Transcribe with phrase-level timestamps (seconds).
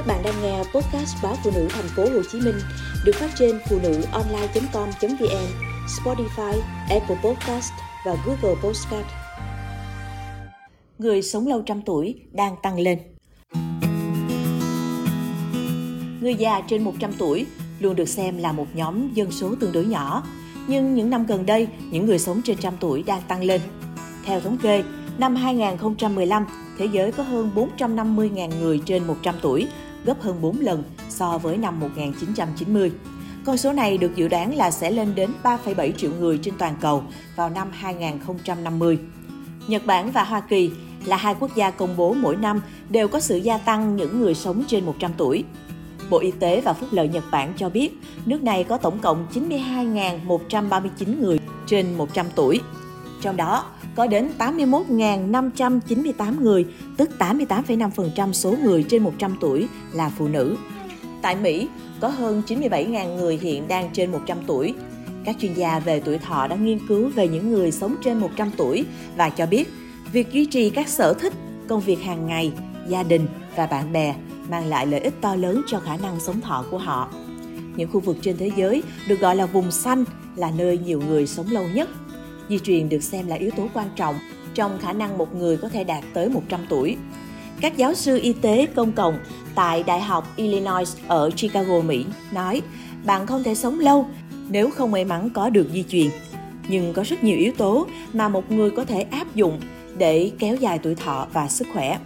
[0.00, 2.54] Các bạn đang nghe podcast báo phụ nữ thành phố Hồ Chí Minh
[3.04, 5.46] được phát trên phụ nữ online.com.vn,
[5.86, 7.72] Spotify, Apple Podcast
[8.06, 9.06] và Google Podcast.
[10.98, 12.98] Người sống lâu trăm tuổi đang tăng lên.
[16.20, 17.46] Người già trên 100 tuổi
[17.80, 20.22] luôn được xem là một nhóm dân số tương đối nhỏ,
[20.68, 23.60] nhưng những năm gần đây, những người sống trên trăm tuổi đang tăng lên.
[24.24, 24.82] Theo thống kê,
[25.18, 26.46] năm 2015,
[26.78, 29.68] thế giới có hơn 450.000 người trên 100 tuổi,
[30.04, 32.92] gấp hơn 4 lần so với năm 1990.
[33.44, 36.76] Con số này được dự đoán là sẽ lên đến 3,7 triệu người trên toàn
[36.80, 37.02] cầu
[37.36, 38.98] vào năm 2050.
[39.66, 40.70] Nhật Bản và Hoa Kỳ
[41.04, 44.34] là hai quốc gia công bố mỗi năm đều có sự gia tăng những người
[44.34, 45.44] sống trên 100 tuổi.
[46.10, 47.92] Bộ Y tế và Phúc lợi Nhật Bản cho biết
[48.26, 52.60] nước này có tổng cộng 92.139 người trên 100 tuổi.
[53.20, 53.64] Trong đó,
[53.96, 56.66] có đến 81.598 người,
[56.96, 60.56] tức 88,5% số người trên 100 tuổi là phụ nữ.
[61.22, 61.68] Tại Mỹ,
[62.00, 64.74] có hơn 97.000 người hiện đang trên 100 tuổi.
[65.24, 68.50] Các chuyên gia về tuổi thọ đã nghiên cứu về những người sống trên 100
[68.56, 68.84] tuổi
[69.16, 69.68] và cho biết
[70.12, 71.32] việc duy trì các sở thích,
[71.68, 72.52] công việc hàng ngày,
[72.88, 74.14] gia đình và bạn bè
[74.50, 77.08] mang lại lợi ích to lớn cho khả năng sống thọ của họ.
[77.76, 80.04] Những khu vực trên thế giới được gọi là vùng xanh
[80.36, 81.88] là nơi nhiều người sống lâu nhất
[82.50, 84.14] Di truyền được xem là yếu tố quan trọng
[84.54, 86.96] trong khả năng một người có thể đạt tới 100 tuổi.
[87.60, 89.18] Các giáo sư y tế công cộng
[89.54, 92.62] tại Đại học Illinois ở Chicago, Mỹ nói,
[93.06, 94.06] bạn không thể sống lâu
[94.48, 96.06] nếu không may mắn có được di truyền.
[96.68, 99.60] Nhưng có rất nhiều yếu tố mà một người có thể áp dụng
[99.98, 101.98] để kéo dài tuổi thọ và sức khỏe.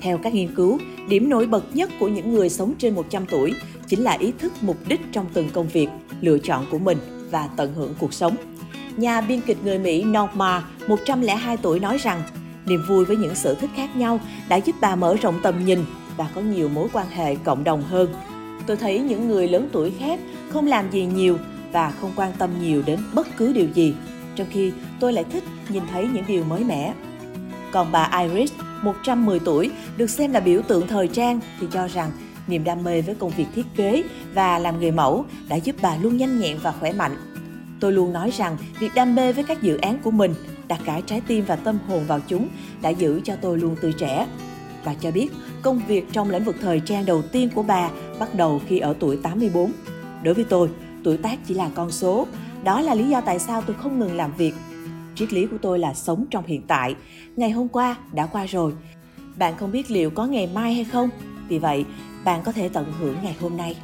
[0.00, 3.54] Theo các nghiên cứu, điểm nổi bật nhất của những người sống trên 100 tuổi
[3.86, 5.88] chính là ý thức mục đích trong từng công việc,
[6.20, 6.98] lựa chọn của mình
[7.30, 8.36] và tận hưởng cuộc sống
[8.98, 12.22] nhà biên kịch người Mỹ Norma, 102 tuổi nói rằng
[12.66, 15.84] niềm vui với những sở thích khác nhau đã giúp bà mở rộng tầm nhìn
[16.16, 18.14] và có nhiều mối quan hệ cộng đồng hơn.
[18.66, 21.38] Tôi thấy những người lớn tuổi khác không làm gì nhiều
[21.72, 23.94] và không quan tâm nhiều đến bất cứ điều gì,
[24.36, 26.94] trong khi tôi lại thích nhìn thấy những điều mới mẻ.
[27.72, 28.52] Còn bà Iris,
[28.82, 32.10] 110 tuổi, được xem là biểu tượng thời trang thì cho rằng
[32.46, 34.02] niềm đam mê với công việc thiết kế
[34.34, 37.16] và làm người mẫu đã giúp bà luôn nhanh nhẹn và khỏe mạnh
[37.80, 40.34] Tôi luôn nói rằng việc đam mê với các dự án của mình,
[40.68, 42.48] đặt cả trái tim và tâm hồn vào chúng
[42.82, 44.26] đã giữ cho tôi luôn tươi trẻ.
[44.84, 45.28] Bà cho biết
[45.62, 48.94] công việc trong lĩnh vực thời trang đầu tiên của bà bắt đầu khi ở
[49.00, 49.72] tuổi 84.
[50.22, 50.70] Đối với tôi,
[51.04, 52.26] tuổi tác chỉ là con số.
[52.64, 54.54] Đó là lý do tại sao tôi không ngừng làm việc.
[55.14, 56.94] Triết lý của tôi là sống trong hiện tại.
[57.36, 58.72] Ngày hôm qua đã qua rồi.
[59.36, 61.10] Bạn không biết liệu có ngày mai hay không.
[61.48, 61.84] Vì vậy,
[62.24, 63.76] bạn có thể tận hưởng ngày hôm nay.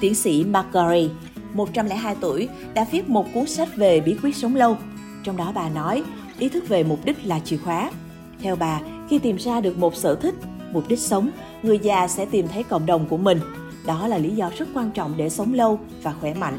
[0.00, 1.14] Tiến sĩ Marguerite
[1.56, 4.76] 102 tuổi, đã viết một cuốn sách về bí quyết sống lâu.
[5.22, 6.02] Trong đó bà nói,
[6.38, 7.90] ý thức về mục đích là chìa khóa.
[8.38, 8.80] Theo bà,
[9.10, 10.34] khi tìm ra được một sở thích,
[10.72, 11.30] mục đích sống,
[11.62, 13.40] người già sẽ tìm thấy cộng đồng của mình.
[13.86, 16.58] Đó là lý do rất quan trọng để sống lâu và khỏe mạnh.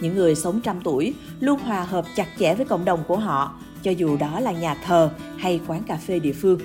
[0.00, 3.54] Những người sống trăm tuổi luôn hòa hợp chặt chẽ với cộng đồng của họ,
[3.82, 6.60] cho dù đó là nhà thờ hay quán cà phê địa phương.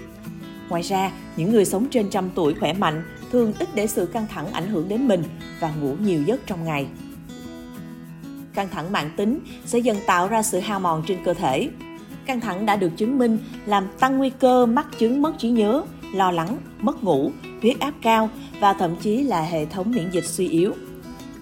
[0.70, 4.28] Ngoài ra, những người sống trên trăm tuổi khỏe mạnh thường ít để sự căng
[4.28, 5.24] thẳng ảnh hưởng đến mình
[5.60, 6.88] và ngủ nhiều giấc trong ngày
[8.54, 11.70] căng thẳng mạng tính sẽ dần tạo ra sự hao mòn trên cơ thể.
[12.26, 15.84] Căng thẳng đã được chứng minh làm tăng nguy cơ mắc chứng mất trí nhớ,
[16.14, 17.32] lo lắng, mất ngủ,
[17.62, 20.74] huyết áp cao và thậm chí là hệ thống miễn dịch suy yếu.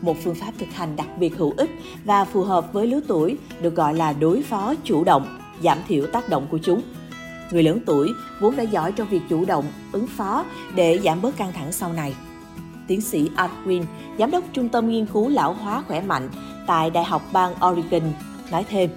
[0.02, 1.70] Một phương pháp thực hành đặc biệt hữu ích
[2.06, 6.08] và phù hợp với lứa tuổi được gọi là đối phó chủ động, giảm thiểu
[6.08, 6.82] tác động của chúng.
[7.52, 10.46] Người lớn tuổi vốn đã giỏi trong việc chủ động, ứng phó
[10.76, 12.16] để giảm bớt căng thẳng sau này.
[12.92, 13.84] Tiến sĩ Art Green,
[14.20, 16.30] giám đốc Trung tâm Nghiên cứu Lão hóa khỏe mạnh
[16.68, 18.14] tại Đại học bang Oregon,
[18.52, 18.90] nói thêm.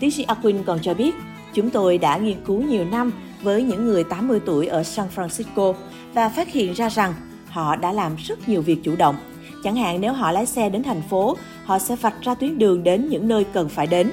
[0.00, 1.14] Tiến sĩ Aquin còn cho biết,
[1.54, 5.74] chúng tôi đã nghiên cứu nhiều năm với những người 80 tuổi ở San Francisco
[6.14, 7.14] và phát hiện ra rằng
[7.48, 9.16] họ đã làm rất nhiều việc chủ động.
[9.64, 12.82] Chẳng hạn nếu họ lái xe đến thành phố, họ sẽ vạch ra tuyến đường
[12.82, 14.10] đến những nơi cần phải đến.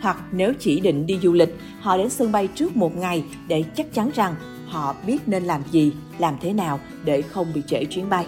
[0.00, 3.64] Hoặc nếu chỉ định đi du lịch, họ đến sân bay trước một ngày để
[3.76, 4.34] chắc chắn rằng
[4.72, 8.26] họ biết nên làm gì, làm thế nào để không bị trễ chuyến bay.